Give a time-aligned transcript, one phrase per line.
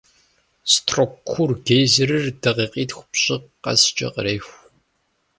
[0.73, 4.55] Строккур гейзерыр дакъикъитху-пщӏы къэскӀэ къреху.